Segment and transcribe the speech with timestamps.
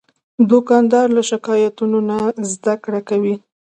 [0.49, 2.17] دوکاندار له شکایتونو نه
[2.51, 3.35] زدهکړه کوي.